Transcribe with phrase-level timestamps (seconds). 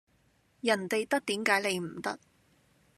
[0.61, 2.17] 人哋得點解你唔得